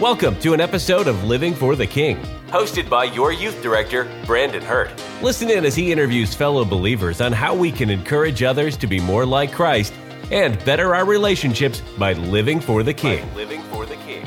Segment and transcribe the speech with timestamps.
[0.00, 4.62] Welcome to an episode of Living for the King, hosted by your youth director, Brandon
[4.62, 4.92] Hurt.
[5.24, 9.00] Listen in as he interviews fellow believers on how we can encourage others to be
[9.00, 9.92] more like Christ
[10.30, 13.26] and better our relationships by living for the King.
[13.30, 14.24] By living for the King.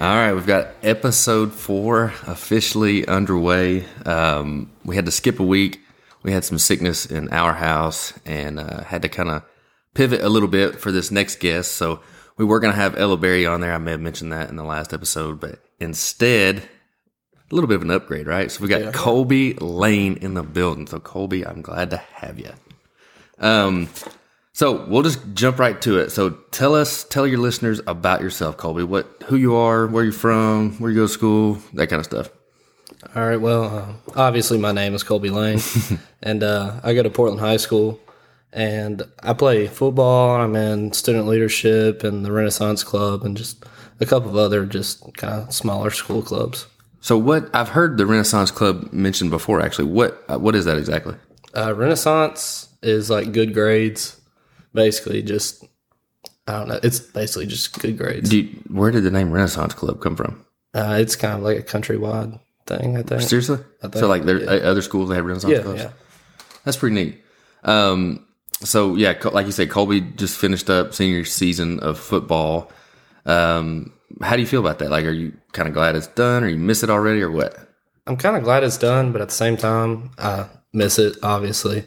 [0.00, 3.84] All right, we've got episode four officially underway.
[4.06, 5.82] Um, we had to skip a week.
[6.22, 9.42] We had some sickness in our house and uh, had to kind of
[9.94, 11.72] pivot a little bit for this next guest.
[11.72, 12.00] So
[12.36, 13.72] we were going to have Ella Berry on there.
[13.72, 16.58] I may have mentioned that in the last episode, but instead,
[17.50, 18.50] a little bit of an upgrade, right?
[18.50, 18.92] So we got yeah.
[18.92, 20.86] Colby Lane in the building.
[20.86, 22.50] So Colby, I'm glad to have you.
[23.38, 23.88] Um,
[24.54, 26.10] so we'll just jump right to it.
[26.10, 28.84] So tell us, tell your listeners about yourself, Colby.
[28.84, 32.06] What, who you are, where you're from, where you go to school, that kind of
[32.06, 32.30] stuff.
[33.14, 33.40] All right.
[33.40, 35.60] Well, uh, obviously my name is Colby Lane,
[36.22, 38.00] and uh, I go to Portland High School,
[38.52, 40.36] and I play football.
[40.36, 43.64] I'm in student leadership and the Renaissance Club, and just
[44.00, 46.66] a couple of other just kind of smaller school clubs.
[47.00, 49.60] So what I've heard the Renaissance Club mentioned before.
[49.60, 51.14] Actually, what uh, what is that exactly?
[51.56, 54.20] Uh, Renaissance is like good grades
[54.74, 55.64] basically just
[56.46, 56.80] I don't know.
[56.82, 58.32] It's basically just good grades.
[58.32, 60.44] You, where did the name Renaissance Club come from?
[60.74, 62.96] Uh, it's kind of like a countrywide thing.
[62.96, 63.22] I think.
[63.22, 63.58] Seriously.
[63.82, 64.68] I think, so like there yeah.
[64.68, 65.82] other schools that have Renaissance yeah, clubs.
[65.82, 65.90] Yeah.
[66.64, 67.24] That's pretty neat.
[67.62, 68.26] Um,
[68.64, 72.70] so yeah, like you said, Colby just finished up senior season of football.
[73.26, 74.90] Um, how do you feel about that?
[74.90, 77.56] Like, are you kind of glad it's done, or you miss it already, or what?
[78.06, 81.16] I'm kind of glad it's done, but at the same time, I miss it.
[81.22, 81.84] Obviously,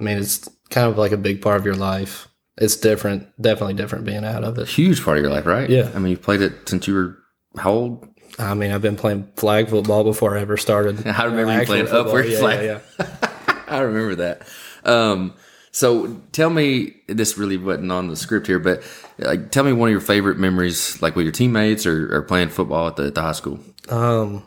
[0.00, 2.28] I mean, it's kind of like a big part of your life
[2.60, 4.68] it's different, definitely different being out of it.
[4.68, 5.68] Huge part of your life, right?
[5.70, 5.90] Yeah.
[5.94, 7.18] I mean, you've played it since you were
[7.56, 8.08] how old?
[8.38, 11.06] I mean, I've been playing flag football before I ever started.
[11.06, 12.08] I remember you playing football.
[12.08, 12.64] upward yeah, flag.
[12.64, 13.62] Yeah, yeah.
[13.68, 14.42] I remember that.
[14.84, 15.34] Um,
[15.70, 18.82] so tell me, this really wasn't on the script here, but
[19.18, 22.48] like, tell me one of your favorite memories, like with your teammates or, or playing
[22.48, 23.60] football at the, at the high school.
[23.88, 24.42] Um,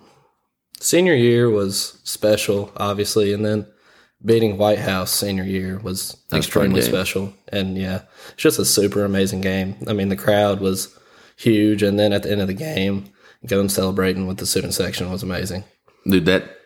[0.79, 3.67] senior year was special, obviously, and then
[4.23, 7.33] beating White House senior year was That's extremely special.
[7.47, 8.03] And yeah,
[8.33, 9.75] it's just a super amazing game.
[9.87, 10.97] I mean, the crowd was
[11.37, 11.83] huge.
[11.83, 13.11] And then at the end of the game,
[13.45, 15.63] going celebrating with the student section was amazing.
[16.05, 16.60] Dude, that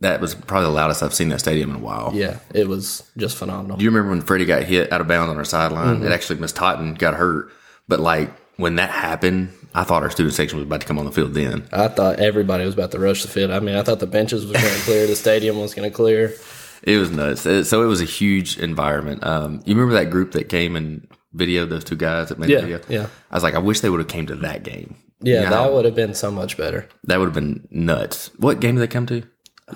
[0.00, 2.10] that was probably the loudest I've seen that stadium in a while.
[2.14, 3.76] Yeah, it was just phenomenal.
[3.76, 5.96] Do you remember when Freddie got hit out of bounds on our sideline?
[5.96, 6.06] Mm-hmm.
[6.06, 7.52] It actually, Miss Totten got hurt.
[7.86, 11.04] But like when that happened, I thought our student section was about to come on
[11.04, 11.68] the field then.
[11.72, 13.50] I thought everybody was about to rush the field.
[13.50, 15.94] I mean, I thought the benches was going to clear, the stadium was going to
[15.94, 16.34] clear.
[16.82, 17.42] It was nuts.
[17.42, 19.24] So it was a huge environment.
[19.24, 21.06] Um, you remember that group that came and
[21.36, 22.80] videoed those two guys that made yeah, the video?
[22.88, 23.06] Yeah.
[23.30, 24.96] I was like, I wish they would have came to that game.
[25.22, 26.88] Yeah, you know that would have been so much better.
[27.04, 28.30] That would have been nuts.
[28.38, 29.22] What game did they come to?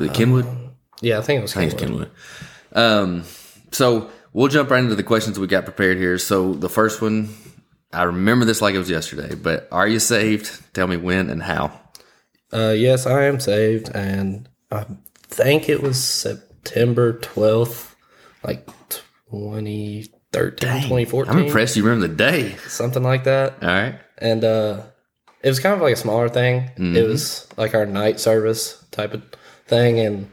[0.00, 0.47] It Kenwood?
[0.47, 1.75] Um, yeah, I think it was Kenwood.
[1.75, 2.10] I think Kenwood.
[2.72, 3.25] Um,
[3.71, 6.19] so we'll jump right into the questions we got prepared here.
[6.19, 7.28] So the first one,
[7.93, 10.75] I remember this like it was yesterday, but are you saved?
[10.75, 11.72] Tell me when and how.
[12.53, 14.87] Uh, yes, I am saved, and I
[15.28, 17.94] think it was September September 12th,
[18.43, 18.66] like
[19.31, 21.31] 2013, Dang, 2014.
[21.31, 22.56] I'm impressed you remember the day.
[22.66, 23.62] Something like that.
[23.62, 24.00] All right.
[24.16, 24.82] And uh,
[25.43, 26.62] it was kind of like a smaller thing.
[26.62, 26.97] Mm-hmm.
[26.97, 29.22] It was like our night service type of
[29.66, 30.00] thing.
[30.00, 30.30] And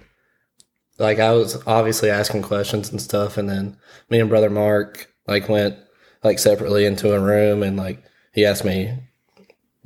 [0.97, 3.37] like I was obviously asking questions and stuff.
[3.37, 3.77] And then
[4.09, 5.77] me and brother Mark like went
[6.23, 8.03] like separately into a room and like
[8.33, 8.97] he asked me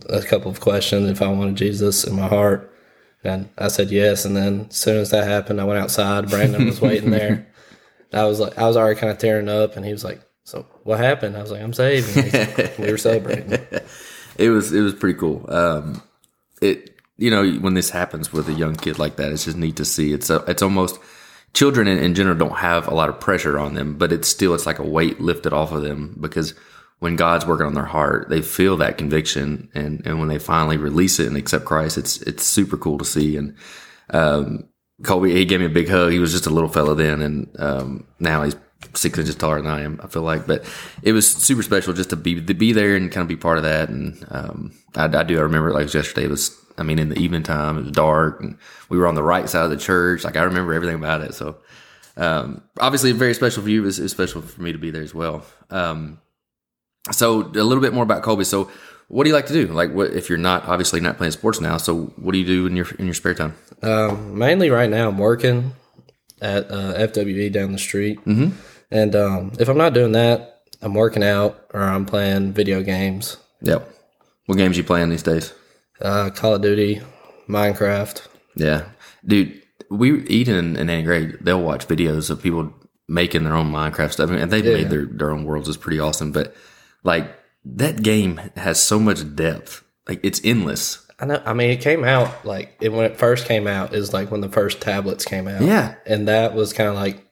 [0.09, 2.71] a couple of questions if I wanted Jesus in my heart.
[3.23, 4.23] And I said yes.
[4.25, 6.29] And then as soon as that happened, I went outside.
[6.29, 7.47] Brandon was waiting there.
[8.13, 10.65] I was like, I was already kind of tearing up, and he was like, "So
[10.83, 13.59] what happened?" I was like, "I'm saved." Like, we were celebrating.
[14.37, 15.45] It was it was pretty cool.
[15.47, 16.01] Um,
[16.61, 19.77] it you know when this happens with a young kid like that, it's just neat
[19.77, 20.13] to see.
[20.13, 20.99] It's a, it's almost
[21.53, 24.53] children in, in general don't have a lot of pressure on them, but it's still
[24.53, 26.53] it's like a weight lifted off of them because
[26.99, 30.77] when God's working on their heart, they feel that conviction, and and when they finally
[30.77, 33.37] release it and accept Christ, it's it's super cool to see.
[33.37, 33.55] And
[34.11, 34.69] um,
[35.03, 36.11] Colby, he gave me a big hug.
[36.11, 38.55] He was just a little fella then, and um, now he's
[38.93, 39.99] six inches taller than I am.
[40.03, 40.63] I feel like, but
[41.03, 43.57] it was super special just to be to be there and kind of be part
[43.57, 43.89] of that.
[43.89, 45.37] And um, I, I, do.
[45.37, 46.25] I remember it like yesterday.
[46.25, 46.61] It was.
[46.77, 48.57] I mean, in the evening time, it was dark, and
[48.89, 50.23] we were on the right side of the church.
[50.23, 51.33] Like I remember everything about it.
[51.33, 51.57] So
[52.17, 53.83] um, obviously, very special for you.
[53.83, 55.45] It was, it was, special for me to be there as well.
[55.69, 56.19] Um,
[57.11, 58.43] so a little bit more about Colby.
[58.43, 58.69] So
[59.07, 59.67] what do you like to do?
[59.67, 61.77] Like what if you're not obviously not playing sports now?
[61.77, 63.55] So what do you do in your in your spare time?
[63.81, 65.73] Um, mainly right now I'm working
[66.41, 68.55] at uh, FWE down the street, mm-hmm.
[68.91, 73.37] and um, if I'm not doing that, I'm working out or I'm playing video games.
[73.61, 73.89] Yep.
[74.47, 75.53] What games you playing these days?
[76.01, 77.01] Uh, Call of Duty,
[77.47, 78.25] Minecraft.
[78.55, 78.85] Yeah,
[79.25, 79.61] dude.
[79.89, 82.73] We Eden and Annie Gray, they'll watch videos of people
[83.07, 84.73] making their own Minecraft stuff, and they've Yeah.
[84.73, 86.31] made their their own worlds is pretty awesome.
[86.31, 86.55] But
[87.03, 87.29] like
[87.65, 91.05] that game has so much depth, like it's endless.
[91.19, 91.41] I know.
[91.45, 94.41] I mean, it came out like it, when it first came out is like when
[94.41, 95.61] the first tablets came out.
[95.61, 95.95] Yeah.
[96.05, 97.23] and that was kind of like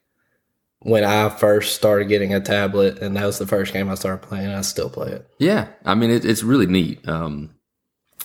[0.80, 4.22] when I first started getting a tablet, and that was the first game I started
[4.26, 4.46] playing.
[4.46, 5.28] And I still play it.
[5.40, 7.06] Yeah, I mean it, it's really neat.
[7.10, 7.53] Um,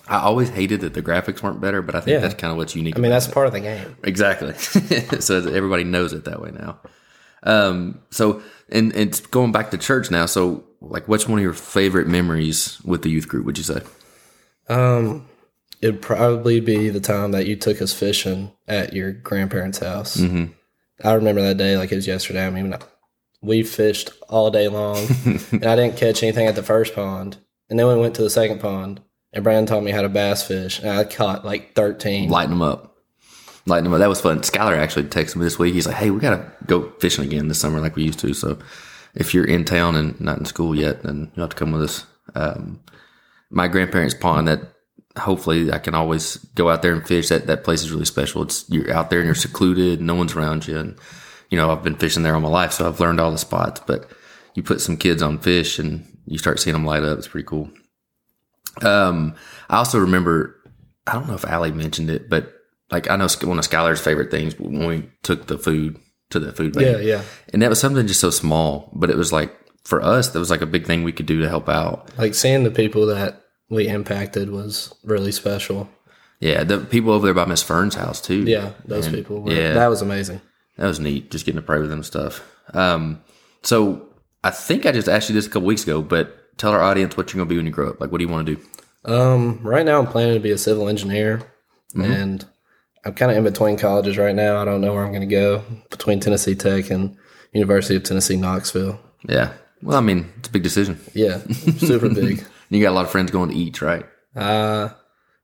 [0.08, 2.20] I always hated that the graphics weren't better, but I think Yeah.
[2.20, 2.96] that's kind of what's unique.
[2.96, 3.34] I mean, that's it.
[3.34, 3.96] part of the game.
[4.02, 4.54] exactly.
[5.20, 6.78] so everybody knows it that way now.
[7.42, 10.26] Um, so and it's going back to church now.
[10.26, 13.44] So like, what's one of your favorite memories with the youth group?
[13.46, 13.80] Would you say?
[14.68, 15.28] Um,
[15.80, 20.16] it'd probably be the time that you took us fishing at your grandparents' house.
[20.16, 20.52] Mm-hmm.
[21.04, 22.46] I remember that day like it was yesterday.
[22.46, 22.74] I mean,
[23.40, 24.96] we fished all day long,
[25.52, 27.36] and I didn't catch anything at the first pond.
[27.70, 29.00] And then we went to the second pond,
[29.32, 32.30] and Brandon taught me how to bass fish, and I caught like thirteen.
[32.30, 32.96] Lighten them up.
[33.66, 33.98] Lighten them up.
[33.98, 34.40] That was fun.
[34.40, 35.74] Skylar actually texted me this week.
[35.74, 38.58] He's like, "Hey, we gotta go fishing again this summer like we used to." So
[39.14, 41.82] if you're in town and not in school yet, then you'll have to come with
[41.82, 42.06] us.
[42.34, 42.80] Um,
[43.50, 44.60] my grandparents' pond that
[45.18, 47.28] hopefully I can always go out there and fish.
[47.28, 48.42] That that place is really special.
[48.42, 50.96] It's you're out there and you're secluded, no one's around you, and
[51.50, 53.80] you know I've been fishing there all my life, so I've learned all the spots.
[53.86, 54.10] But
[54.54, 57.18] you put some kids on fish and you start seeing them light up.
[57.18, 57.70] It's pretty cool.
[58.84, 59.34] Um,
[59.68, 60.56] I also remember
[61.06, 62.52] I don't know if Allie mentioned it, but
[62.90, 65.98] like I know one of Skylar's favorite things when we took the food
[66.30, 66.86] to the food bank.
[66.86, 67.22] yeah, yeah.
[67.52, 69.54] And that was something just so small, but it was like
[69.84, 72.10] for us, that was like a big thing we could do to help out.
[72.18, 75.88] Like seeing the people that we impacted was really special.
[76.40, 78.44] Yeah, the people over there by Miss Fern's house too.
[78.44, 79.42] Yeah, those And- people.
[79.42, 79.72] Were, yeah.
[79.74, 80.40] that was amazing.
[80.76, 82.40] That was neat, just getting to pray with them and stuff.
[82.72, 83.20] Um,
[83.62, 84.08] so
[84.44, 87.16] I think I just asked you this a couple weeks ago, but tell our audience
[87.16, 88.00] what you're gonna be when you grow up.
[88.00, 88.62] Like, what do you want to do?
[89.10, 91.40] Um, right now I'm planning to be a civil engineer,
[91.94, 92.44] and
[93.04, 94.60] I'm kind of in between colleges right now.
[94.60, 97.16] I don't know where I'm going to go between Tennessee Tech and
[97.52, 99.00] University of Tennessee Knoxville.
[99.26, 99.52] Yeah.
[99.82, 100.98] Well, I mean, it's a big decision.
[101.14, 101.38] Yeah,
[101.78, 102.44] super big.
[102.70, 104.04] You got a lot of friends going to each, right?
[104.36, 104.90] Uh,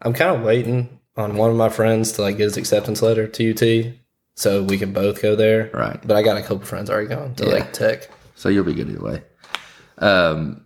[0.03, 3.27] I'm kind of waiting on one of my friends to like get his acceptance letter
[3.27, 3.95] to UT,
[4.35, 5.71] so we can both go there.
[5.73, 5.99] Right.
[6.07, 7.51] But I got a couple friends already going to Yeah.
[7.53, 8.11] like Tech.
[8.35, 9.23] So you'll be good either way.
[9.99, 10.64] Um,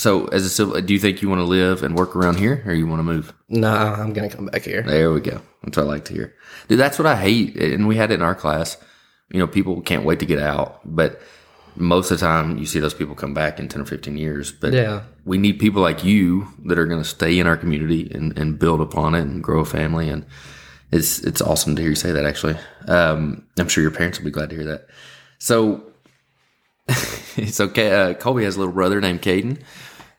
[0.00, 2.62] so as a civil, do you think you want to live and work around here,
[2.66, 3.32] or you want to move?
[3.48, 4.82] Nah, I'm gonna come back here.
[4.82, 5.40] There we go.
[5.62, 6.34] That's what I like to hear.
[6.68, 7.56] Dude, that's what I hate.
[7.56, 8.76] And we had it in our class.
[9.30, 11.20] You know, people can't wait to get out, but
[11.76, 14.50] most of the time you see those people come back in 10 or 15 years.
[14.52, 15.02] But Yeah.
[15.24, 18.58] we need people like you that are going to stay in our community and, and
[18.58, 20.08] build upon it and grow a family.
[20.08, 20.24] And
[20.90, 22.56] it's, it's awesome to hear you say that actually.
[22.88, 24.88] Um, I'm sure your parents will be glad to hear that.
[25.38, 25.84] So
[26.88, 27.92] it's okay.
[27.92, 29.60] Uh, Colby has a little brother named Caden.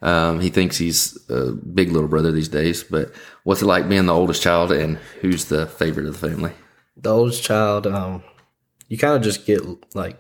[0.02, 3.12] Um, he thinks he's a big little brother these days, but
[3.44, 6.52] what's it like being the oldest child and who's the favorite of the family?
[6.98, 8.24] The oldest child, um,
[8.88, 9.62] you kind of just get
[9.96, 10.20] like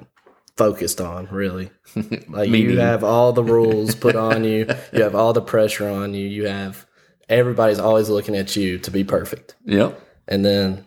[0.55, 1.71] focused on, really.
[2.29, 6.13] Like you have all the rules put on you, you have all the pressure on
[6.13, 6.85] you, you have
[7.27, 9.55] everybody's always looking at you to be perfect.
[9.65, 9.99] Yep.
[10.27, 10.85] And then,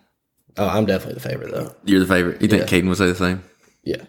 [0.56, 1.74] oh, I'm definitely the favorite though.
[1.84, 2.40] You're the favorite.
[2.40, 3.42] You think Caden would say the same?
[3.82, 4.04] Yeah.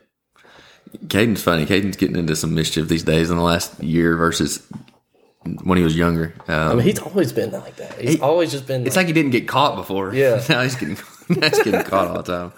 [1.10, 1.66] Caden's funny.
[1.66, 4.66] Caden's getting into some mischief these days in the last year versus
[5.64, 6.34] when he was younger.
[6.48, 8.00] Um, I mean, he's always been like that.
[8.00, 8.86] He's always just been.
[8.86, 10.14] It's like he didn't get caught before.
[10.14, 10.44] Yeah.
[10.50, 10.96] now he's getting
[11.30, 12.54] now he's getting caught all the time.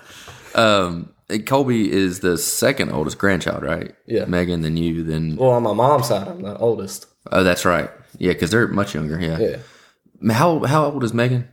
[0.55, 1.13] Um,
[1.45, 3.93] Colby is the second oldest grandchild, right?
[4.05, 4.25] Yeah.
[4.25, 7.07] Megan, then you, then well, on my mom's side, I'm the oldest.
[7.31, 7.89] oh, that's right.
[8.17, 9.19] Yeah, because they're much younger.
[9.19, 9.37] Yeah.
[9.39, 10.33] Yeah.
[10.33, 11.47] How how old is Megan?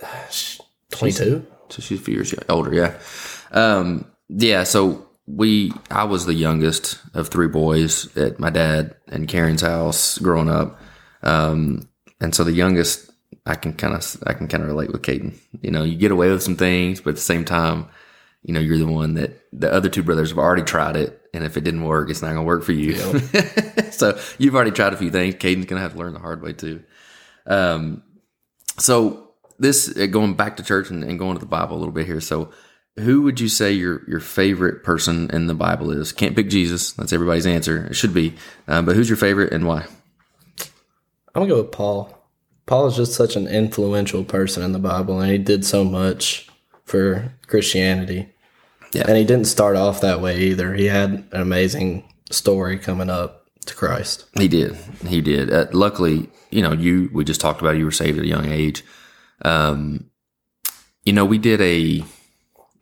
[0.92, 1.46] 22.
[1.68, 2.74] So she's a few years older.
[2.74, 2.98] Yeah.
[3.52, 4.64] Um, yeah.
[4.64, 5.06] So
[5.36, 10.48] we, I was the youngest of three boys at my dad and Karen's house growing
[10.48, 10.80] up.
[11.22, 11.88] Um,
[12.20, 13.10] and so the youngest,
[13.46, 15.38] I can kind of, I can kind of relate with Caden.
[15.62, 17.88] You know, you get away with some things, but at the same time,
[18.42, 21.20] you know, you're the one that the other two brothers have already tried it.
[21.32, 22.94] And if it didn't work, it's not going to work for you.
[23.90, 25.36] so you've already tried a few things.
[25.36, 26.82] Caden's going to have to learn the hard way too.
[27.46, 28.02] Um,
[28.78, 31.92] so this uh, going back to church and, and going to the Bible a little
[31.92, 32.20] bit here.
[32.20, 32.50] So
[33.00, 36.12] who would you say your your favorite person in the Bible is?
[36.12, 36.92] Can't pick Jesus.
[36.92, 37.86] That's everybody's answer.
[37.86, 38.34] It should be.
[38.68, 39.86] Uh, but who's your favorite and why?
[41.34, 42.16] I'm gonna go with Paul.
[42.66, 46.48] Paul is just such an influential person in the Bible, and he did so much
[46.84, 48.28] for Christianity.
[48.92, 49.04] Yeah.
[49.06, 50.74] And he didn't start off that way either.
[50.74, 54.26] He had an amazing story coming up to Christ.
[54.36, 54.74] He did.
[55.06, 55.52] He did.
[55.52, 58.46] Uh, luckily, you know, you we just talked about you were saved at a young
[58.46, 58.84] age.
[59.42, 60.10] Um,
[61.04, 62.04] you know, we did a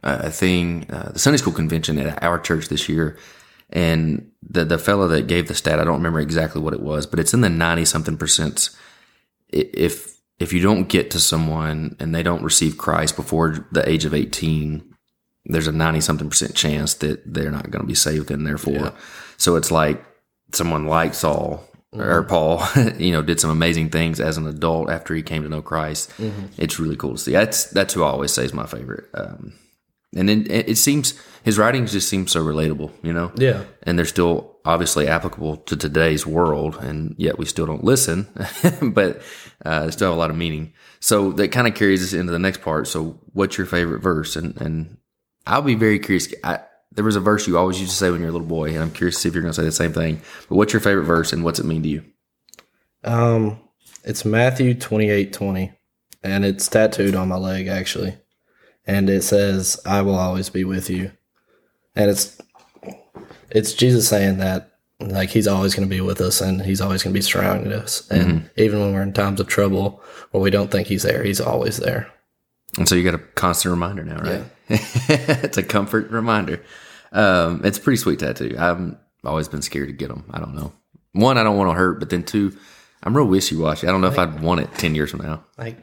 [0.03, 3.19] a thing, uh, the Sunday school convention at our church this year,
[3.71, 7.07] and the the fellow that gave the stat, I don't remember exactly what it was,
[7.07, 8.71] but it's in the ninety something percent.
[9.49, 14.05] If if you don't get to someone and they don't receive Christ before the age
[14.05, 14.95] of eighteen,
[15.45, 18.75] there's a 90 something percent chance that they're not going to be saved and therefore
[18.75, 18.91] Yeah.
[19.39, 20.05] so it's like
[20.53, 22.63] someone like Saul or Paul,
[22.99, 26.13] you know, did some amazing things as an adult after he came to know Christ.
[26.59, 27.33] It's really cool to see.
[27.33, 29.07] That's that's who I always say is my favorite.
[29.15, 29.55] Um,
[30.17, 33.33] and then it, it seems his writings just seem so relatable, you know.
[33.37, 33.65] Yeah.
[33.83, 38.27] And they're still obviously applicable to today's world, and yet we still don't listen,
[38.83, 39.23] but
[39.65, 40.73] uh, they still have a lot of meaning.
[41.01, 42.89] So that kind of carries us into the next part.
[42.89, 44.37] So, what's your favorite verse?
[44.37, 44.99] And and
[45.47, 46.33] I'll be very curious.
[46.43, 46.61] I,
[46.93, 48.79] there was a verse you always used to say when you're a little boy, and
[48.79, 50.21] I'm curious to see if you're going to say the same thing.
[50.49, 52.05] But what's your favorite verse, and what's it mean to you?
[53.05, 53.61] Um,
[54.05, 55.73] it's Matthew twenty eight twenty,
[56.23, 58.17] and it's tattooed on my leg actually,
[58.89, 61.13] and it says, "I will always be with you,"
[61.95, 62.37] and it's
[63.51, 67.05] it's Jesus saying that like He's always going to be with us, and He's always
[67.05, 70.03] going to be surrounding us, and even when we're in times of trouble
[70.33, 72.11] or we don't think He's there, He's always there.
[72.77, 74.45] And so you got a constant reminder now, right?
[74.69, 76.63] it's a comfort reminder.
[77.13, 78.55] Um, it's a pretty sweet tattoo.
[78.59, 80.25] I've always been scared to get them.
[80.31, 80.73] I don't know.
[81.13, 82.57] One, I don't want to hurt, but then two,
[83.03, 83.87] I'm real wishy washy.
[83.87, 85.45] I don't know if I'd want it ten years from now.
[85.57, 85.79] Like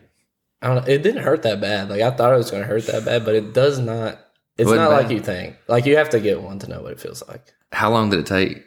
[0.62, 1.90] I don't know, it didn't hurt that bad.
[1.90, 4.20] Like I thought it was going to hurt that bad, but it does not.
[4.58, 5.04] It's Wasn't not bad.
[5.04, 5.58] like you think.
[5.68, 7.54] Like you have to get one to know what it feels like.
[7.72, 8.64] How long did it take?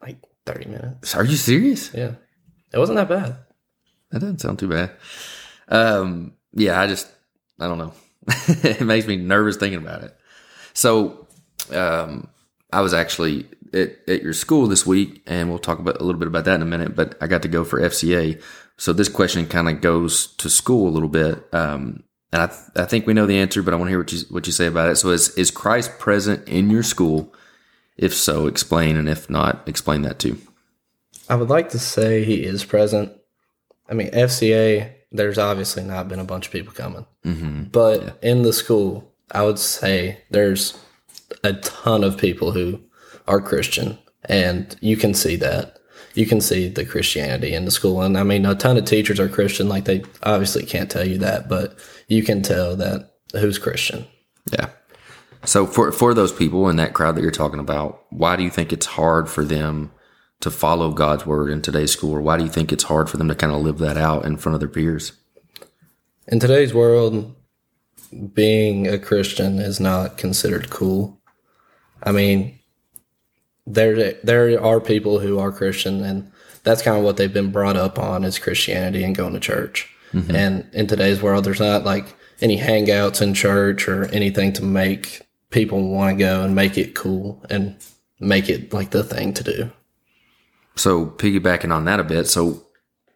[0.00, 1.14] Like thirty minutes.
[1.16, 1.92] Are you serious?
[1.92, 2.12] Yeah,
[2.72, 3.36] it wasn't that bad.
[4.10, 4.92] That doesn't sound too bad.
[5.68, 7.08] Um, yeah, I just,
[7.60, 7.92] I don't know.
[8.48, 10.16] it makes me nervous thinking about it.
[10.74, 11.28] So,
[11.72, 12.28] um,
[12.72, 16.18] I was actually at, at your school this week, and we'll talk about a little
[16.18, 16.96] bit about that in a minute.
[16.96, 18.42] But I got to go for FCA,
[18.80, 21.44] so this question kind of goes to school a little bit.
[21.52, 23.98] Um, and I, th- I think we know the answer, but I want to hear
[23.98, 24.96] what you what you say about it.
[24.96, 27.34] So, is is Christ present in your school?
[27.96, 30.38] If so, explain, and if not, explain that too.
[31.28, 33.12] I would like to say he is present.
[33.88, 34.92] I mean, FCA.
[35.12, 37.64] There's obviously not been a bunch of people coming, Mm-hmm.
[37.64, 40.78] but in the school, I would say there's
[41.42, 42.80] a ton of people who
[43.26, 45.79] are Christian, and you can see that.
[46.14, 49.20] You can see the Christianity in the school, and I mean, a ton of teachers
[49.20, 49.68] are Christian.
[49.68, 54.06] Like they obviously can't tell you that, but you can tell that who's Christian.
[54.52, 54.70] Yeah.
[55.44, 58.50] So for for those people in that crowd that you're talking about, why do you
[58.50, 59.92] think it's hard for them
[60.40, 63.16] to follow God's word in today's school, or why do you think it's hard for
[63.16, 65.12] them to kind of live that out in front of their peers?
[66.26, 67.34] In today's world,
[68.32, 71.20] being a Christian is not considered cool.
[72.02, 72.59] I mean,
[73.74, 76.30] there there are people who are Christian, and
[76.62, 79.88] that's kind of what they've been brought up on is Christianity and going to church.
[80.12, 80.34] Mm-hmm.
[80.34, 85.22] And in today's world, there's not like any hangouts in church or anything to make
[85.50, 87.76] people want to go and make it cool and
[88.18, 89.70] make it like the thing to do.
[90.76, 92.64] So piggybacking on that a bit, so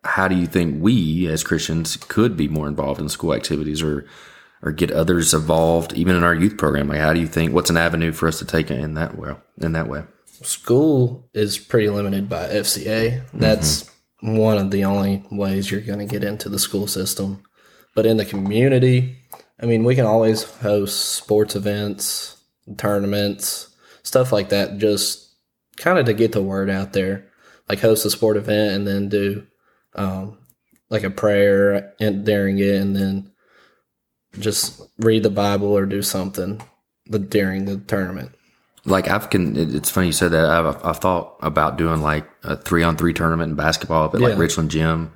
[0.04, 4.06] how do you think we as Christians could be more involved in school activities or
[4.62, 6.88] or get others involved even in our youth program?
[6.88, 9.34] Like how do you think what's an avenue for us to take in that way
[9.58, 10.04] in that way?
[10.46, 13.22] School is pretty limited by FCA.
[13.32, 17.42] That's one of the only ways you're going to get into the school system.
[17.94, 19.18] But in the community,
[19.60, 22.36] I mean, we can always host sports events,
[22.76, 25.34] tournaments, stuff like that, just
[25.76, 27.30] kind of to get the word out there.
[27.68, 29.46] Like host a sport event and then do
[29.94, 30.38] um,
[30.90, 33.32] like a prayer during it, and then
[34.38, 36.60] just read the Bible or do something
[37.28, 38.32] during the tournament.
[38.84, 39.56] Like I've can.
[39.56, 40.44] It's funny you said that.
[40.46, 44.20] I've, I've thought about doing like a three on three tournament in basketball up at
[44.20, 45.12] like Richland Gym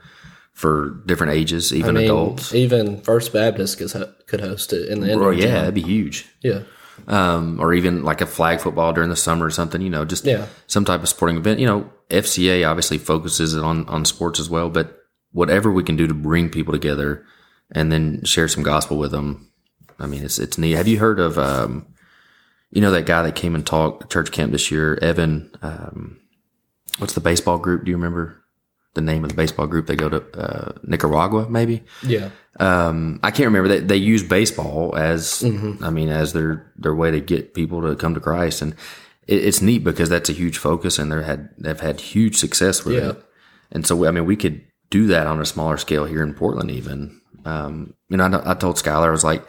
[0.52, 2.54] for different ages, even I mean, adults.
[2.54, 5.12] Even First Baptist could, ho- could host it in the end.
[5.14, 5.52] indoor yeah, gym.
[5.54, 6.26] that'd be huge.
[6.42, 6.62] Yeah.
[7.06, 9.80] Um, or even like a flag football during the summer or something.
[9.80, 10.46] You know, just Yeah.
[10.66, 11.60] some type of sporting event.
[11.60, 14.98] You know, FCA obviously focuses on on sports as well, but
[15.32, 17.24] whatever we can do to bring people together
[17.70, 19.50] and then share some gospel with them.
[20.00, 20.72] I mean, it's it's neat.
[20.72, 21.86] Have you heard of um,
[22.70, 25.50] you know that guy that came and talked at church camp this year, Evan?
[25.62, 26.20] Um,
[26.98, 27.84] what's the baseball group?
[27.84, 28.42] Do you remember
[28.94, 29.86] the name of the baseball group?
[29.86, 31.82] They go to uh, Nicaragua, maybe.
[32.02, 32.30] Yeah.
[32.60, 33.68] Um, I can't remember.
[33.68, 35.44] They they use baseball as
[35.82, 38.72] I mean as their their way to get people to come to Christ, and
[39.26, 42.84] it, it's neat because that's a huge focus, and they had they've had huge success
[42.84, 43.10] with Yeah.
[43.10, 43.24] it.
[43.70, 46.70] And so I mean we could do that on a smaller scale here in Portland,
[46.70, 47.20] even.
[47.44, 49.46] Um, you know, I, I told Skylar I was like,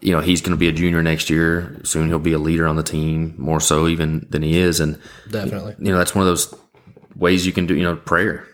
[0.00, 1.80] you know, he's going to be a junior next year.
[1.84, 4.98] Soon he'll be a leader on the team, more so even than he is, and
[5.30, 5.76] Definitely.
[5.78, 6.54] you know that's one of those
[7.16, 8.46] ways you can do you know prayer.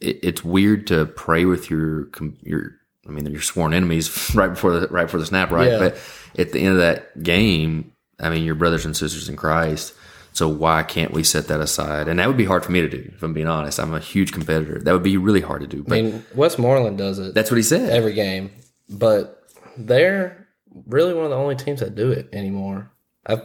[0.00, 2.08] It, it's weird to pray with your
[2.42, 2.72] your
[3.06, 5.70] i mean your sworn enemies right before the right before the snap right?
[5.72, 5.78] Yeah.
[5.78, 5.98] but
[6.38, 9.94] at the end of that game i mean your brothers and sisters in christ
[10.32, 12.08] so why can't we set that aside?
[12.08, 13.80] And that would be hard for me to do if i'm being honest.
[13.80, 14.78] I'm a huge competitor.
[14.80, 17.56] That would be really hard to do but I mean, Westmoreland does it that's what
[17.56, 17.88] he said.
[17.88, 18.50] every game,
[18.90, 19.42] but
[19.78, 20.45] there
[20.86, 22.90] really one of the only teams that do it anymore.
[23.26, 23.42] I've,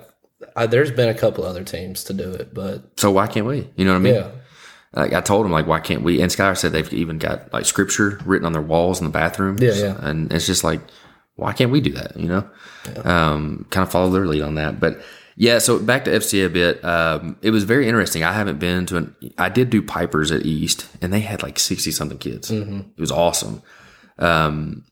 [0.56, 3.70] I, there's been a couple other teams to do it, but So why can't we?
[3.76, 4.16] You know what I mean?
[4.16, 4.32] yeah,
[4.94, 6.22] Like I told him, like, why can't we?
[6.22, 9.58] And Skylar said they've even got like scripture written on their walls in the bathroom.
[9.60, 9.98] Yeah, yeah.
[10.02, 10.82] And it's just like,
[11.36, 12.18] why can't we do that?
[12.18, 12.50] You know,
[13.04, 14.80] um, kind of follow their lead on that.
[14.80, 15.02] But
[15.38, 16.84] yeah, so back to FCA a bit.
[16.84, 18.24] Um, it was very interesting.
[18.24, 19.16] I haven't been to an.
[19.38, 22.52] I did do Pipers at East, and they had like sixty something kids.
[22.52, 23.62] It was awesome.
[24.20, 24.84] Um,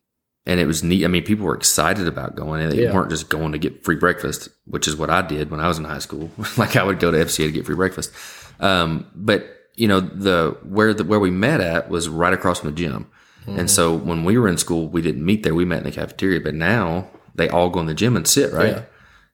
[0.50, 1.06] and it was neat.
[1.06, 2.64] I mean, people were excited about going.
[2.64, 2.94] And they Yeah.
[2.94, 5.78] weren't just going to get free breakfast, which is what I did when I was
[5.78, 6.32] in high school.
[6.58, 8.12] like I would go to FCA to get free breakfast.
[8.60, 12.72] Um, but you know, the where the where we met at was right across from
[12.72, 13.06] the gym.
[13.48, 15.56] And so when we were in school, we didn't meet there.
[15.56, 16.40] We met in the cafeteria.
[16.40, 18.52] But now they all go in the gym and sit.
[18.54, 18.76] Right?
[18.76, 18.82] Yeah.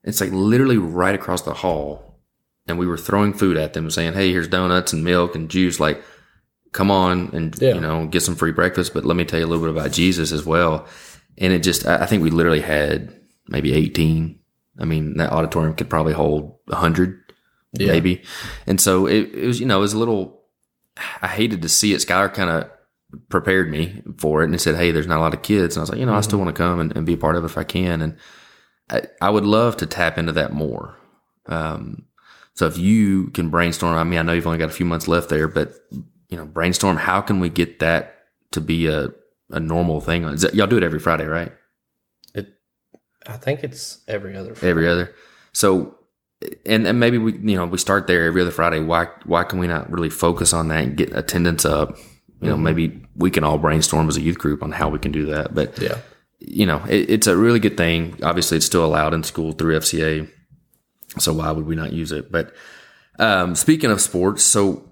[0.06, 2.20] It's like literally right across the hall.
[2.68, 5.80] And we were throwing food at them, saying, "Hey, here's donuts and milk and juice.
[5.80, 6.02] Like,
[6.76, 7.74] come on and Yeah.
[7.76, 9.92] you know get some free breakfast." But let me tell you a little bit about
[9.92, 10.86] Jesus as well.
[11.38, 13.14] And it just, I think we literally had
[13.50, 14.40] maybe 18.
[14.80, 17.20] I mean, that auditorium could probably hold 100
[17.74, 17.88] Yeah.
[17.92, 18.22] maybe.
[18.68, 20.44] And so it, it was, you know, it was a little,
[21.22, 21.98] I hated to see it.
[22.02, 22.70] Skylar kind of
[23.30, 25.76] prepared me for it and he said, Hey, there's not a lot of kids.
[25.76, 27.18] And I was like, you know, I still want to come and, and be a
[27.18, 28.02] part of it if I can.
[28.02, 28.18] And
[28.90, 30.96] I, I would love to tap into that more.
[31.48, 32.06] Um,
[32.54, 35.08] so if you can brainstorm, I mean, I know you've only got a few months
[35.10, 35.74] left there, but
[36.30, 39.10] you know, brainstorm, how can we get that to be a,
[39.50, 40.24] a normal thing?
[40.24, 41.52] That, y'all do it every Friday, right?
[42.34, 42.48] It,
[43.26, 44.56] I think it's every other.
[44.56, 44.70] Friday.
[44.72, 45.14] every other.
[45.54, 45.98] So,
[46.66, 48.80] and, and maybe we, you know, we start there every other Friday.
[48.80, 51.98] Why, why can we not really focus on that and get attendance up?
[52.42, 55.12] You know, maybe we can all brainstorm as a youth group on how we can
[55.12, 55.56] do that.
[55.56, 55.98] But, Yeah,
[56.40, 58.20] you know, it, it's a really good thing.
[58.22, 60.30] Obviously, it's still allowed in school through FCA.
[61.18, 62.32] So why would we not use it?
[62.32, 62.54] But,
[63.20, 64.88] um, speaking of sports, so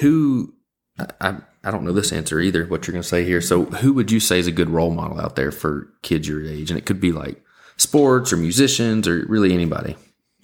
[0.00, 0.52] who,
[0.98, 3.40] I, I, don't know this answer either, what you're going to say here.
[3.40, 6.44] So who would you say is a good role model out there for kids your
[6.44, 6.70] age?
[6.70, 7.42] And it could be like
[7.76, 9.96] sports or musicians or really anybody.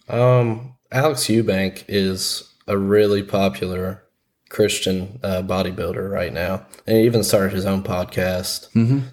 [0.09, 4.03] Um, Alex Eubank is a really popular
[4.49, 8.69] Christian uh, bodybuilder right now, and he even started his own podcast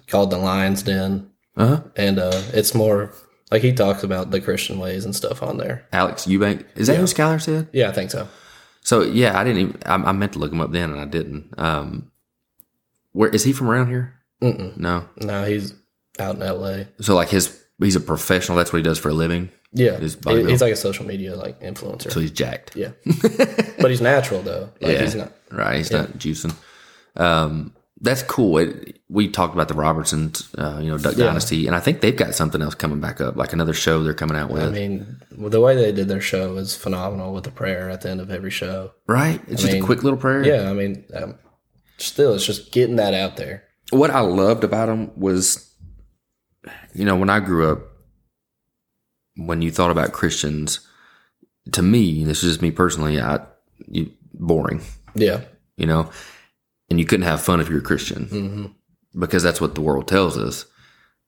[0.06, 1.82] called The Lions Den, Uh-huh.
[1.96, 3.12] and uh, it's more
[3.50, 5.86] like he talks about the Christian ways and stuff on there.
[5.92, 6.64] Alex Eubank.
[6.74, 7.68] Is that who Skylar said?
[7.74, 8.26] Yeah, I think so.
[8.86, 11.06] So yeah, I didn't even, I, I meant to look him up then and I
[11.06, 11.52] didn't.
[11.58, 12.12] Um,
[13.10, 14.14] where is he from around here?
[14.40, 14.76] Mm-mm.
[14.76, 15.08] No.
[15.20, 15.74] No, he's
[16.20, 16.86] out in L.A.
[17.00, 18.56] So like his, he's a professional.
[18.56, 19.50] That's what he does for a living.
[19.72, 22.12] Yeah, He's he- he's like a social media like influencer.
[22.12, 22.76] So he's jacked.
[22.76, 22.92] yeah,
[23.80, 24.70] but he's natural though.
[24.80, 25.02] Like Yeah.
[25.02, 25.32] he's not.
[25.50, 25.76] Right.
[25.78, 26.54] He's not juicing.
[27.16, 28.58] Um, that's cool.
[28.58, 31.26] It, we talked about the Robertsons, uh, you know, Duck Yeah.
[31.26, 34.12] Dynasty, and I think they've got something else coming back up, like another show they're
[34.14, 34.62] coming out with.
[34.64, 38.10] I mean, the way they did their show is phenomenal with the prayer at the
[38.10, 38.92] end of every show.
[39.06, 39.40] right?
[39.48, 40.44] It's just mean, a quick little prayer.
[40.44, 41.38] Yeah, I mean, um,
[41.98, 43.64] still, it's just getting that out there.
[43.90, 45.72] what I loved about them was,
[46.94, 47.80] you know, when I grew up,
[49.36, 50.80] when you thought about Christians,
[51.72, 53.40] to me, this is just me personally, I
[53.88, 54.80] you boring,
[55.14, 55.42] Yeah,
[55.76, 56.10] you know,
[56.90, 58.66] and you couldn't have fun if you're a Christian hmm
[59.18, 60.66] because that's what the world tells us.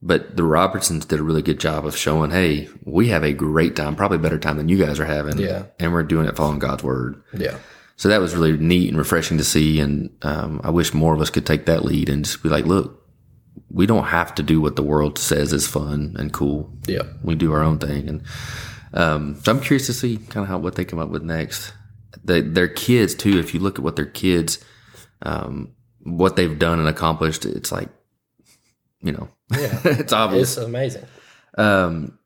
[0.03, 3.77] But the Robertsons did a really good job of showing, hey, we have a great
[3.77, 5.39] time, probably a better time than you guys are having.
[5.39, 5.65] Yeah.
[5.81, 7.23] And we're doing it following God's word.
[7.33, 7.57] yeah,
[7.97, 9.81] So that was really neat and refreshing to see.
[9.81, 12.67] And um, I wish more of us could take that lead and just be like,
[12.67, 13.03] look,
[13.71, 16.71] we don't have to do what the world says is fun and cool.
[16.87, 17.05] yeah.
[17.25, 18.07] We do our own thing.
[18.07, 18.23] And
[18.93, 21.73] um, so I'm curious to see kind of how what they come up with next.
[22.23, 23.39] The, their kids too.
[23.39, 24.63] If you look at what their kids,
[25.23, 27.89] um, what they've done and accomplished, it's like,
[29.03, 29.81] you know, Yeah.
[29.85, 30.57] it's obvious.
[30.57, 31.05] It's amazing.
[31.57, 32.19] Um,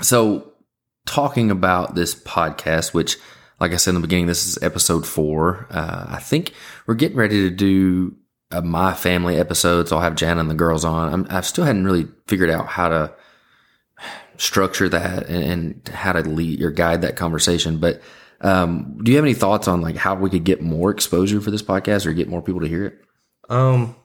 [0.00, 0.52] so
[1.06, 3.16] talking about this podcast, which,
[3.58, 5.66] like I said in the beginning, this is episode four.
[5.70, 6.54] Uh, I think
[6.86, 8.16] we're getting ready to do
[8.50, 9.88] a my family episode.
[9.88, 11.12] So I'll have Jana and the girls on.
[11.12, 13.14] I'm, I still hadn't really figured out how to
[14.36, 17.78] structure that and, and how to lead or guide that conversation.
[17.78, 18.00] But
[18.40, 21.50] um, do you have any thoughts on like how we could get more exposure for
[21.50, 23.00] this podcast or get more people to hear it?
[23.48, 23.96] Um,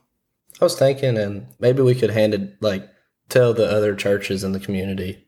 [0.60, 2.90] I was thinking, and maybe we could hand it like
[3.30, 5.26] tell the other churches in the community,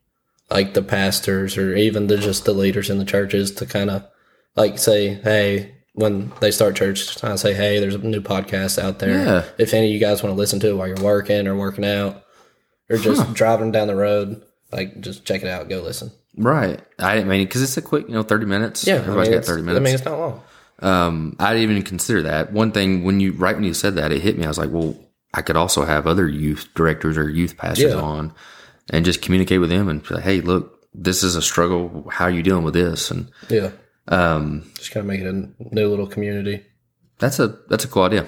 [0.50, 4.06] like the pastors or even the just the leaders in the churches, to kind of
[4.56, 8.82] like say, hey, when they start church, kind of say, hey, there's a new podcast
[8.82, 9.26] out there.
[9.26, 9.46] Yeah.
[9.58, 11.86] If any of you guys want to listen to it while you're working or working
[11.86, 12.24] out,
[12.90, 16.12] or just driving down the road, like just check it out, go listen.
[16.38, 16.80] Right.
[17.00, 18.86] I didn't mean because it's a quick, you know, thirty minutes.
[18.88, 19.82] Yeah, I everybody's mean, got thirty minutes.
[19.82, 20.42] I mean, it's not long.
[20.80, 22.54] Um, I didn't even consider that.
[22.54, 24.46] One thing when you right when you said that, it hit me.
[24.46, 24.96] I was like, well,
[25.34, 28.00] I could also have other youth directors or youth pastors Yeah.
[28.00, 28.34] on,
[28.92, 32.08] and just communicate with them and say, hey, look, this is a struggle.
[32.12, 33.10] How are you dealing with this?
[33.10, 33.72] And Yeah,
[34.08, 36.64] um, just kind of make it a new little community.
[37.18, 38.28] that's a that's a cool idea.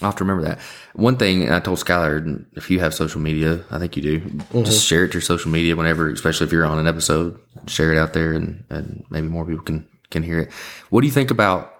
[0.00, 0.60] I'll have to remember that.
[0.94, 4.52] One thing I told Skylar, if you have social media, I think you do, just
[4.52, 4.70] mm-hmm.
[4.70, 7.98] share it to your social media whenever, especially if you're on an episode, share it
[7.98, 10.52] out there and, and maybe more people can, can hear it.
[10.90, 11.72] What do you think about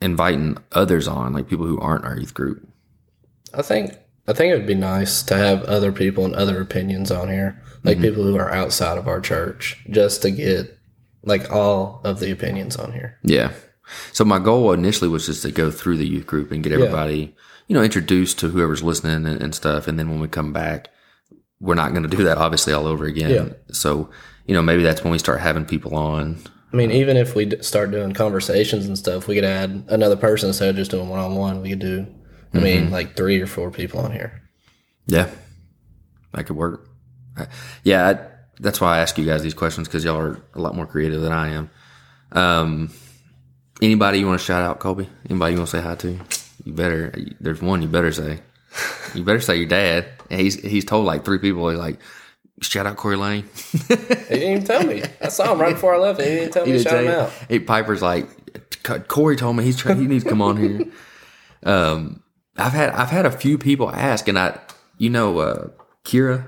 [0.00, 2.66] inviting others on, like people who aren't our youth group?
[3.54, 3.96] I think
[4.28, 7.62] I think it would be nice to have other people and other opinions on here,
[7.84, 8.06] like mm-hmm.
[8.06, 10.76] people who are outside of our church, just to get
[11.22, 13.18] like all of the opinions on here.
[13.22, 13.52] Yeah.
[14.12, 17.34] So my goal initially was just to go through the youth group and get everybody,
[17.68, 19.86] you know, introduced to whoever's listening and, and stuff.
[19.88, 20.88] And then when we come back,
[21.60, 23.30] we're not going to do that obviously all over again.
[23.30, 23.48] Yeah.
[23.72, 24.10] So,
[24.46, 26.38] you know, maybe that's when we start having people on.
[26.72, 30.16] I mean, even if we d- start doing conversations and stuff, we could add another
[30.16, 31.62] person instead of just doing one on one.
[31.62, 32.06] We could do,
[32.52, 34.42] I mean, like three or four people on here.
[35.06, 35.30] Yeah.
[36.32, 36.88] That could work.
[37.36, 37.46] Uh,
[37.84, 38.08] Yeah.
[38.08, 38.18] I,
[38.58, 41.20] that's why I ask you guys these questions because y'all are a lot more creative
[41.20, 41.70] than I am.
[42.32, 42.90] Um,
[43.82, 45.08] anybody you want to shout out, Colby?
[45.28, 46.18] Anybody you want to say hi to?
[46.64, 47.14] You better.
[47.40, 48.40] There's one you better say.
[49.14, 50.06] You better say your dad.
[50.30, 51.68] And he's he's told like three people.
[51.68, 51.98] He's like,
[52.60, 53.48] shout out Corey Lane.
[53.88, 55.02] He didn't even tell me.
[55.22, 56.18] I saw him right before I left.
[56.18, 57.30] And he didn't tell me to didn't shout him out.
[57.48, 58.26] Hey, Piper's like,
[59.06, 60.00] Corey told me he's trying.
[60.00, 60.80] He needs to come on here.
[61.62, 62.22] Um,
[62.56, 64.60] I've had I've had a few people ask, and I,
[64.98, 65.68] you know, uh,
[66.04, 66.46] Kira,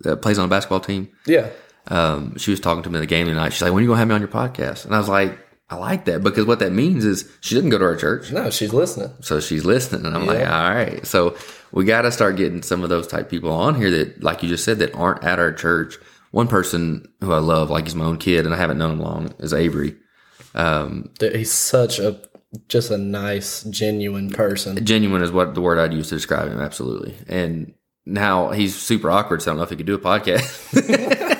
[0.00, 1.08] that plays on the basketball team.
[1.24, 1.48] Yeah.
[1.86, 3.54] Um, she was talking to me in the game tonight.
[3.54, 5.38] She's like, "When are you gonna have me on your podcast?" And I was like,
[5.70, 8.50] "I like that because what that means is she doesn't go to our church, No,
[8.50, 9.10] she's listening.
[9.20, 11.36] so she's listening." And I'm like, "All right." So
[11.72, 14.48] we got to start getting some of those type people on here that, like you
[14.48, 15.96] just said, that aren't at our church.
[16.30, 19.00] One person who I love, like he's my own kid, and I haven't known him
[19.00, 19.96] long, is Avery.
[20.54, 22.20] Um, Dude, he's such a
[22.68, 24.84] just a nice, genuine person.
[24.84, 26.60] genuine is what the word I'd use to describe him.
[26.60, 27.14] Absolutely.
[27.28, 27.74] And
[28.06, 31.30] now he's super awkward, so I don't know if he could do a podcast.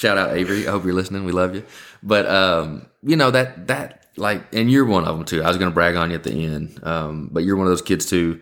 [0.00, 0.66] Shout out Avery.
[0.66, 1.24] I hope you're listening.
[1.24, 1.62] We love you.
[2.02, 5.42] But um, you know that that like, and you're one of them too.
[5.42, 7.70] I was going to brag on you at the end, um, but you're one of
[7.70, 8.40] those kids too.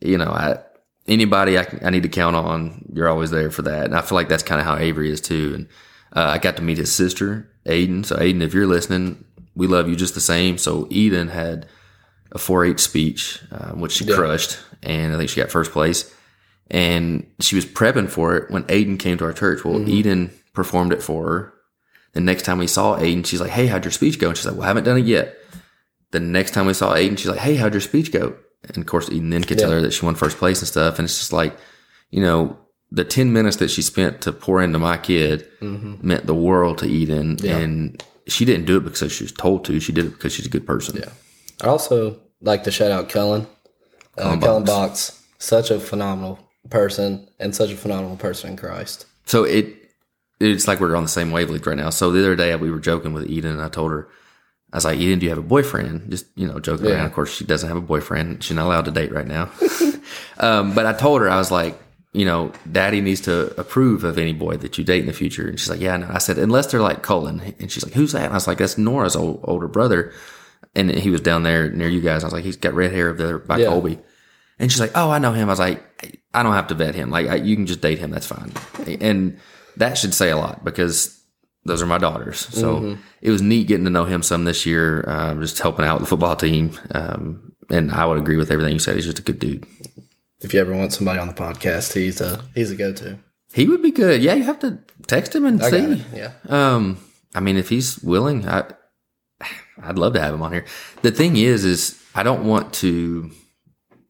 [0.00, 0.58] You know, I
[1.06, 3.84] anybody I, can- I need to count on, you're always there for that.
[3.84, 5.52] And I feel like that's kind of how Avery is too.
[5.54, 5.68] And
[6.12, 8.04] uh, I got to meet his sister, Aiden.
[8.04, 10.58] So Aiden, if you're listening, we love you just the same.
[10.58, 11.68] So Eden had
[12.32, 16.12] a 4-H speech, uh, which she crushed, and I think she got first place.
[16.68, 19.64] And she was prepping for it when Aiden came to our church.
[19.64, 21.52] Well, Eden performed it for her.
[22.14, 24.46] The next time we saw Aiden, she's like, "Hey, how'd your speech go?" And she's
[24.46, 25.36] like, "Well, I haven't done it yet."
[26.10, 28.34] The next time we saw Aiden, she's like, "Hey, how'd your speech go?"
[28.68, 30.98] And of course, Eden then could tell her that she won first place and stuff.
[30.98, 31.56] And it's just like,
[32.10, 32.58] you know,
[32.90, 36.86] the ten minutes that she spent to pour into my kid meant the world to
[36.86, 39.78] Eden, and she didn't do it because she was told to.
[39.78, 40.96] She did it because she's a good person.
[40.96, 41.10] Yeah.
[41.62, 43.46] I also like to shout out Cullen.
[44.16, 45.10] Uh, Cullen Cullen Box.
[45.10, 45.22] Box.
[45.38, 46.38] Such a phenomenal
[46.70, 49.06] person and such a phenomenal person in Christ.
[49.26, 49.85] So it
[50.40, 51.90] it's like we're on the same wavelength right now.
[51.90, 54.08] So the other day we were joking with Eden and I told her
[54.72, 56.10] I was like, Eden, do you have a boyfriend?
[56.10, 56.92] Just, you know, joking Yeah.
[56.96, 57.06] around.
[57.06, 58.42] Of course she doesn't have a boyfriend.
[58.44, 59.50] She's not allowed to date right now.
[60.38, 61.80] um, but I told her, I was like,
[62.12, 65.48] you know, daddy needs to approve of any boy that you date in the future.
[65.48, 66.08] And she's like, yeah, no.
[66.10, 67.54] I said, unless they're like Cullen.
[67.60, 68.24] And she's like, who's that?
[68.24, 70.12] And I was like, that's Nora's old, older brother.
[70.74, 72.22] And he was down there near you guys.
[72.24, 73.66] I was like, he's got red hair over there by Yeah.
[73.68, 73.98] Colby.
[74.58, 75.82] And she's like, "Oh, I know him." I was like,
[76.32, 77.10] "I don't have to vet him.
[77.10, 78.10] Like, I, you can just date him.
[78.10, 78.52] That's fine."
[79.02, 79.38] And
[79.76, 81.20] that should say a lot because
[81.64, 82.38] those are my daughters.
[82.38, 86.00] So it was neat getting to know him some this year, um, just helping out
[86.00, 86.78] the football team.
[86.92, 88.94] Um, and I would agree with everything you said.
[88.94, 89.66] He's just a good dude.
[90.40, 93.18] If you ever want somebody on the podcast, he's a he's a go to.
[93.52, 94.22] He would be good.
[94.22, 96.04] Yeah, you have to text him and I see.
[96.14, 96.32] Yeah.
[96.48, 96.98] Um,
[97.34, 98.64] I mean, if he's willing, I,
[99.82, 100.66] I'd love to have him on here.
[101.02, 103.30] The thing is, is I don't want to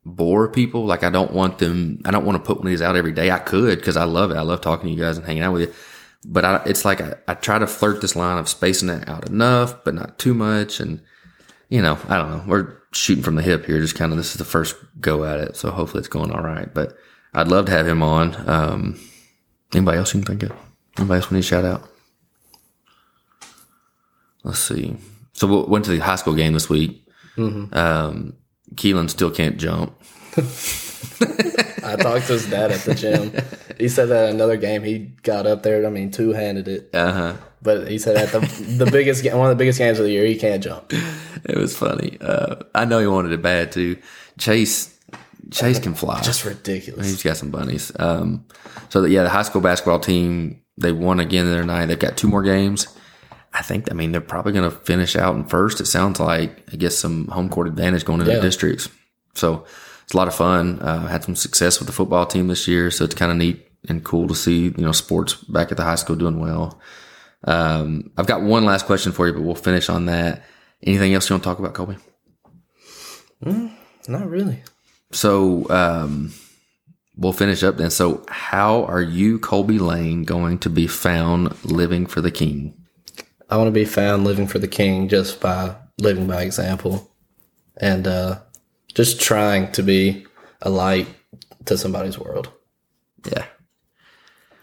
[0.06, 0.86] bore people.
[0.86, 2.00] Like I don't want them.
[2.04, 3.30] I don't want to put one of these out every day.
[3.30, 4.36] I could because I love it.
[4.36, 5.74] I love talking to you guys and hanging out with you.
[6.24, 9.28] But I, it's like I, I try to flirt this line of spacing it out
[9.28, 10.80] enough, but not too much.
[10.80, 11.02] And
[11.68, 12.44] you know, I don't know.
[12.46, 13.80] We're shooting from the hip here.
[13.80, 16.42] Just kind of this is the first go at it, so hopefully it's going all
[16.42, 16.72] right.
[16.72, 16.96] But
[17.34, 18.48] I'd love to have him on.
[18.48, 19.00] Um,
[19.74, 20.56] anybody else you can think of?
[20.98, 21.88] Anybody else we need to shout out?
[24.44, 24.96] Let's see.
[25.32, 27.04] So we went to the high school game this week.
[27.72, 28.36] Um,
[28.76, 29.94] Keelan still can't jump.
[31.82, 33.32] I talked to his dad at the gym.
[33.78, 35.86] He said that another game he got up there.
[35.86, 36.90] I mean, two handed it.
[36.94, 37.36] Uh huh.
[37.62, 38.40] But he said at the
[38.84, 40.92] the biggest one of the biggest games of the year, he can't jump.
[41.44, 42.18] It was funny.
[42.20, 43.96] Uh, I know he wanted it bad too.
[44.38, 44.98] Chase,
[45.50, 46.20] Chase can fly.
[46.22, 47.06] Just ridiculous.
[47.06, 47.92] He's got some bunnies.
[47.98, 48.44] Um,
[48.88, 51.86] so that, yeah, the high school basketball team they won again the other night.
[51.86, 52.88] They've got two more games.
[53.58, 53.90] I think.
[53.90, 55.80] I mean, they're probably going to finish out in first.
[55.80, 56.62] It sounds like.
[56.72, 58.40] I guess some home court advantage going into Yeah.
[58.40, 58.88] districts.
[59.34, 59.64] So
[60.04, 60.78] it's a lot of fun.
[60.80, 63.66] Uh, had some success with the football team this year, so it's kind of neat
[63.88, 66.80] and cool to see you know sports back at the high school doing well.
[67.44, 70.44] Um, I've got one last question for you, but we'll finish on that.
[70.82, 71.96] Anything else you want to talk about, Colby?
[74.08, 74.62] Not really.
[75.12, 76.32] So um,
[77.16, 77.90] we'll finish up then.
[77.90, 82.74] So, how are you, Colby Lane, going to be found living for the King?
[83.48, 87.10] I want to be found living for the King just by living by example,
[87.76, 88.40] and uh,
[88.94, 90.26] just trying to be
[90.62, 91.08] a light
[91.66, 92.50] to somebody's world.
[93.24, 93.46] Yeah.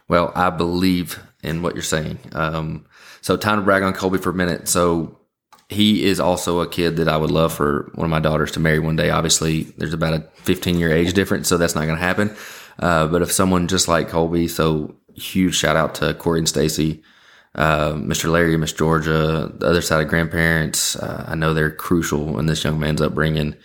[0.07, 2.19] Well, I believe in what you're saying.
[2.33, 2.85] Um,
[3.21, 4.67] so, time to brag on Colby for a minute.
[4.67, 5.19] So,
[5.69, 8.59] he is also a kid that I would love for one of my daughters to
[8.59, 9.09] marry one day.
[9.09, 12.35] Obviously, there's about a 15 year age difference, so that's not going to happen.
[12.79, 17.03] Uh, but if someone just like Colby, so huge shout out to Corey and Stacy,
[17.55, 18.31] uh, Mr.
[18.31, 20.95] Larry, Miss Georgia, the other side of grandparents.
[20.95, 23.55] Uh, I know they're crucial in this young man's upbringing,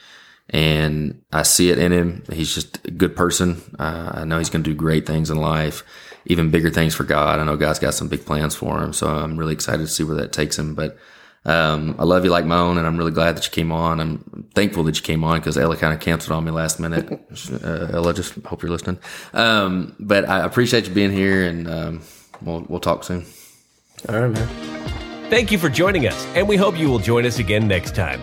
[0.51, 2.23] and I see it in him.
[2.33, 3.63] He's just a good person.
[3.79, 5.85] Uh, I know he's going to do great things in life,
[6.27, 7.41] even bigger things for God.
[7.41, 10.05] I know God's got some big plans for him, so I'm really excited to see
[10.05, 10.75] where that takes him.
[10.75, 10.99] But
[11.47, 14.01] um, I love you like my own, and I'm really glad that you came on.
[14.01, 17.11] I'm thankful that you came on because Ella kind of canceled on me last minute.
[17.65, 18.99] uh, Ella, just hope you're listening.
[19.33, 22.03] Um, but I appreciate you being here, and um,
[22.43, 23.25] we'll we'll talk soon.
[24.09, 24.49] All right, man.
[25.31, 28.21] Thank you for joining us, and we hope you will join us again next time.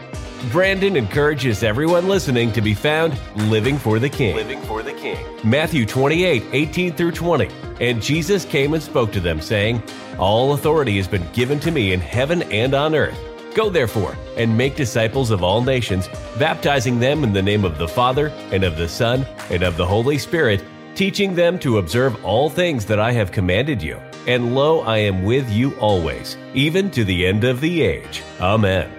[0.52, 4.36] Brandon encourages everyone listening to be found living for the King.
[4.36, 5.18] Living for the King.
[5.44, 7.50] Matthew 28, 18 through 20.
[7.82, 9.82] And Jesus came and spoke to them, saying,
[10.18, 13.18] All authority has been given to me in heaven and on earth.
[13.56, 16.08] Go therefore and make disciples of all nations,
[16.38, 19.86] baptizing them in the name of the Father, and of the Son, and of the
[19.86, 24.00] Holy Spirit, teaching them to observe all things that I have commanded you.
[24.28, 28.24] And lo, I am with you always, even to the end of the age.
[28.40, 28.90] Amen.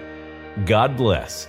[0.65, 1.47] God bless.